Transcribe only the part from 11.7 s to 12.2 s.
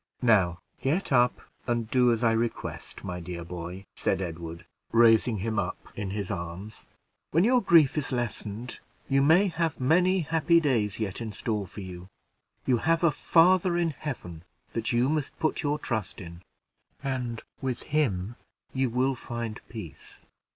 you;